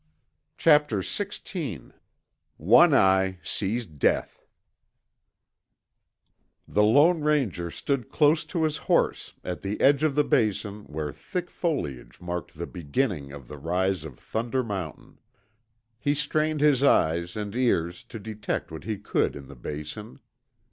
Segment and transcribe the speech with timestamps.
[0.57, 1.91] Chapter XVI
[2.57, 4.43] ONE EYE SEES DEATH
[6.67, 11.13] The Lone Ranger stood close to his horse at the edge of the Basin where
[11.13, 15.19] thick foliage marked the beginning of the rise of Thunder Mountain.
[15.99, 20.19] He strained his eyes and ears to detect what he could in the Basin.